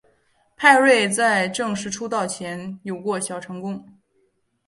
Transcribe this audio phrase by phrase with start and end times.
[0.57, 3.87] 派瑞在正式出道前有过小成功。